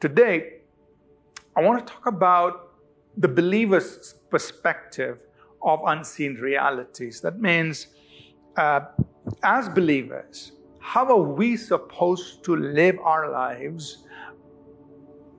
[0.00, 0.60] Today,
[1.56, 2.68] I want to talk about
[3.16, 5.18] the believer's perspective
[5.60, 7.20] of unseen realities.
[7.20, 7.88] That means,
[8.56, 8.80] uh,
[9.42, 14.04] as believers, how are we supposed to live our lives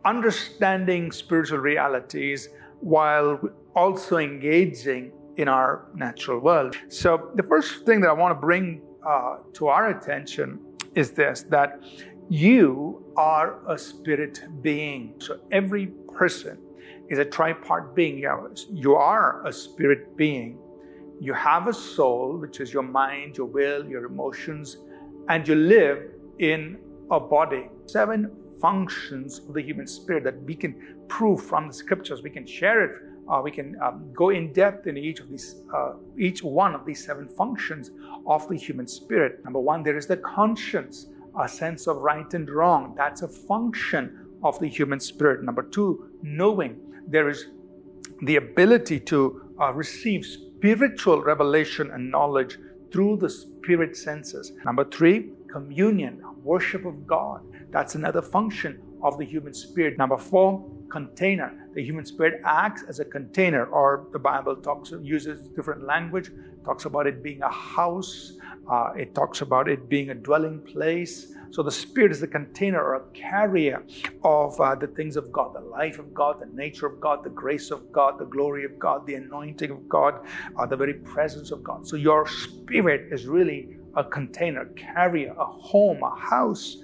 [0.04, 2.50] understanding spiritual realities
[2.82, 3.39] while
[3.78, 6.76] also engaging in our natural world?
[6.89, 10.60] So, the first thing that I want to bring uh, to our attention
[10.96, 11.80] is this that
[12.30, 15.15] you are a spirit being.
[15.18, 16.60] So, every person
[17.10, 18.20] is a tripart being.
[18.70, 20.60] You are a spirit being.
[21.20, 24.78] You have a soul, which is your mind, your will, your emotions,
[25.28, 26.79] and you live in
[27.11, 27.68] a body.
[27.87, 32.22] Seven functions of the human spirit that we can prove from the scriptures.
[32.22, 32.92] We can share it.
[33.30, 36.86] Uh, we can um, go in depth in each of these, uh, each one of
[36.86, 37.92] these seven functions
[38.25, 39.44] of the human spirit.
[39.44, 42.94] Number one, there is the conscience, a sense of right and wrong.
[42.95, 45.44] That's a function of the human spirit.
[45.44, 46.80] Number two, knowing.
[47.08, 47.48] There is
[48.22, 52.58] the ability to uh, receive spiritual revelation and knowledge
[52.92, 54.52] through the spirit senses.
[54.66, 57.42] Number three, communion, worship of God.
[57.72, 59.98] That's another function of the human spirit.
[59.98, 61.67] Number four, container.
[61.73, 66.32] The human spirit acts as a container, or the Bible talks uses different language,
[66.70, 68.34] talks about it being a house,
[68.72, 71.34] uh, it talks about it being a dwelling place.
[71.50, 73.84] So the spirit is the container or a carrier
[74.23, 77.31] of uh, the things of God, the life of God, the nature of God, the
[77.31, 80.14] grace of God, the glory of God, the anointing of God,
[80.58, 81.88] uh, the very presence of God.
[81.88, 86.78] So your spirit is really a container, carrier, a home, a house,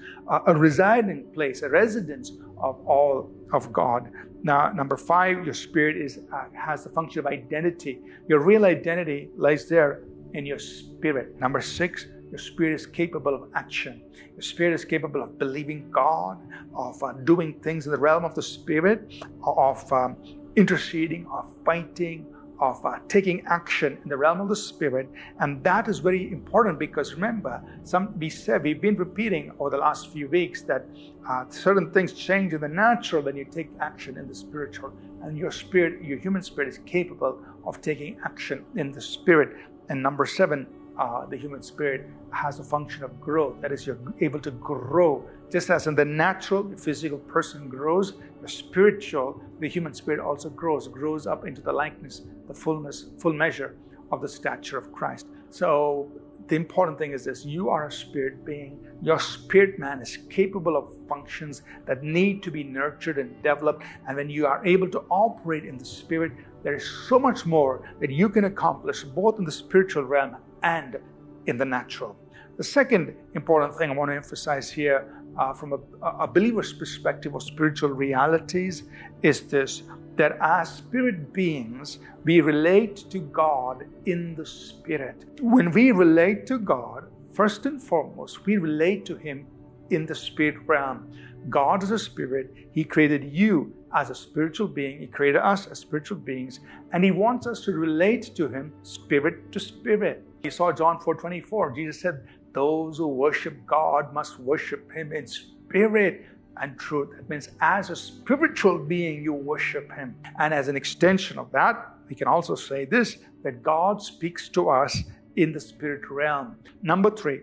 [0.47, 4.11] a residing place, a residence of all of God.
[4.43, 7.99] Now, number five, your spirit is uh, has the function of identity.
[8.27, 10.03] Your real identity lies there
[10.33, 11.39] in your spirit.
[11.39, 14.01] Number six, your spirit is capable of action.
[14.33, 16.37] Your spirit is capable of believing God,
[16.75, 20.17] of uh, doing things in the realm of the spirit, of um,
[20.55, 22.25] interceding, of fighting,
[22.59, 25.09] of uh, taking action in the realm of the spirit.
[25.39, 29.77] And that is very important because remember some we said we've been repeating over the
[29.77, 30.85] last few weeks that
[31.29, 34.93] uh, certain things change in the natural when you take action in the spiritual.
[35.23, 39.55] And your spirit your human spirit is capable of taking action in the spirit.
[39.89, 40.67] And number seven
[40.97, 43.61] uh, the human spirit has a function of growth.
[43.61, 45.27] That is, you're able to grow.
[45.51, 50.49] Just as in the natural, the physical person grows, the spiritual, the human spirit also
[50.49, 53.75] grows, grows up into the likeness, the fullness, full measure
[54.11, 55.27] of the stature of Christ.
[55.49, 56.11] So
[56.47, 58.79] the important thing is this you are a spirit being.
[59.01, 63.83] Your spirit man is capable of functions that need to be nurtured and developed.
[64.07, 66.31] And when you are able to operate in the spirit,
[66.65, 70.97] there is so much more that you can accomplish both in the spiritual realm and
[71.45, 72.17] in the natural.
[72.57, 77.35] The second important thing I want to emphasize here uh, from a, a believer's perspective
[77.35, 78.83] of spiritual realities
[79.21, 79.83] is this
[80.15, 85.25] that as spirit beings, we relate to God in the spirit.
[85.41, 89.45] When we relate to God, first and foremost, we relate to Him
[89.91, 91.11] in the spirit realm.
[91.47, 92.51] God is a spirit.
[92.71, 94.99] He created you as a spiritual being.
[94.99, 96.59] He created us as spiritual beings,
[96.91, 100.23] and He wants us to relate to Him spirit to spirit.
[100.43, 101.71] You saw John 4:24.
[101.75, 106.25] Jesus said, "Those who worship God must worship Him in spirit
[106.61, 110.15] and truth." That means as a spiritual being, you worship Him.
[110.39, 111.75] And as an extension of that,
[112.09, 115.03] we can also say this that God speaks to us
[115.35, 116.57] in the spirit realm.
[116.81, 117.41] Number three,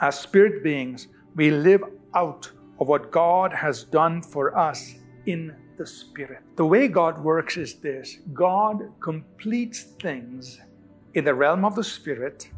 [0.00, 5.86] as spirit beings, we live out of what God has done for us in the
[5.86, 6.40] Spirit.
[6.56, 10.60] The way God works is this God completes things
[11.14, 12.50] in the realm of the Spirit,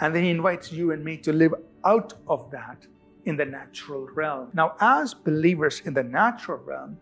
[0.00, 1.54] and then He invites you and me to live
[1.84, 2.86] out of that
[3.24, 4.48] in the natural realm.
[4.52, 6.98] Now, as believers in the natural realm,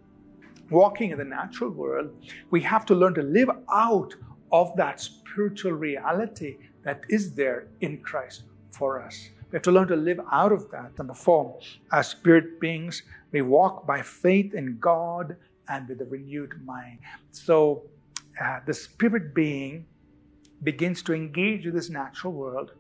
[0.71, 2.11] walking in the natural world,
[2.50, 4.15] we have to learn to live out
[4.53, 9.31] of that spiritual reality that is there in Christ for us.
[9.50, 10.97] We have to learn to live out of that.
[10.97, 11.59] Number four,
[11.93, 13.02] as spirit beings,
[13.32, 15.37] we walk by faith in God
[15.69, 16.99] and with a renewed mind.
[17.32, 17.82] So,
[18.41, 19.87] uh, the spirit being
[20.62, 22.73] begins to engage with this natural world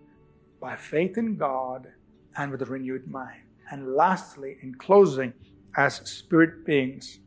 [0.60, 1.88] by faith in God
[2.36, 3.42] and with a renewed mind.
[3.70, 5.32] And lastly, in closing,
[5.76, 7.18] as spirit beings,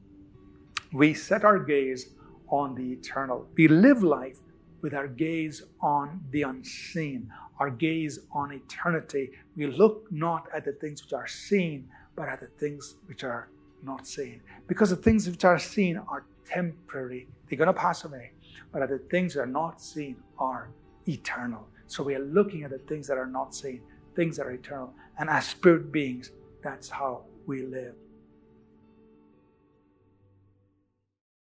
[0.93, 2.09] we set our gaze
[2.49, 3.47] on the eternal.
[3.55, 4.37] We live life
[4.81, 9.31] with our gaze on the unseen, our gaze on eternity.
[9.55, 13.49] We look not at the things which are seen, but at the things which are
[13.83, 14.41] not seen.
[14.67, 18.31] Because the things which are seen are temporary, they're going to pass away
[18.73, 20.69] but the things that are not seen are
[21.07, 21.67] eternal.
[21.87, 23.81] So we are looking at the things that are not seen,
[24.15, 24.93] things that are eternal.
[25.19, 26.31] And as spirit beings,
[26.63, 27.93] that's how we live.